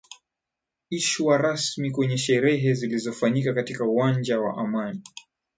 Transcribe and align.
ishwa 0.89 1.37
rasmi 1.37 1.91
kwenye 1.91 2.17
sherehe 2.17 2.73
zilizofanyika 2.73 3.53
katika 3.53 3.85
uwaja 3.85 4.39
wa 4.39 4.57
amani 4.63 5.01